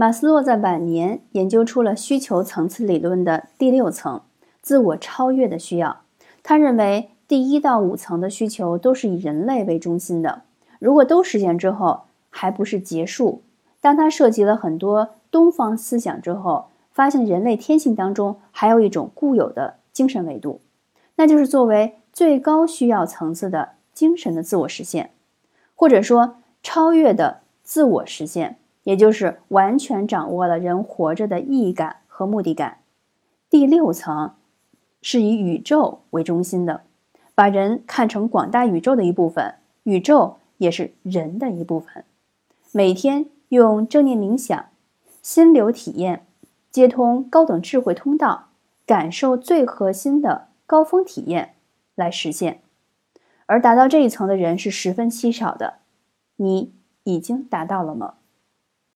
[0.00, 4.22] 马斯洛在晚年研究出了需求层次理论的第六层——
[4.62, 6.00] 自我超越的需要。
[6.42, 10.40] 他认为，第一到五层的需求都是以人类为中心的。
[10.78, 13.42] 如果都实现之后，还不是结束。
[13.82, 20.62] 当他涉及了很多东方思想之后，发现人类天性当中还有一种固有的精神维度，
[21.16, 25.10] 那就是作为最高需要层次的精神的自我实现，
[25.74, 28.56] 或者说超越的自我实现。
[28.84, 32.78] 也就是完全掌握了人活着的意义感和目的感。
[33.48, 34.34] 第六层
[35.02, 36.82] 是以宇宙为中心的，
[37.34, 39.54] 把人看成广大宇宙的一部分，
[39.84, 42.04] 宇宙也是人的一部分。
[42.72, 44.66] 每天用正念冥想、
[45.22, 46.26] 心流体验、
[46.70, 48.50] 接通高等智慧通道，
[48.86, 51.54] 感受最核心的高峰体验
[51.94, 52.60] 来实现。
[53.46, 55.78] 而达到这一层的人是十分稀少的。
[56.36, 58.14] 你已经达到了吗？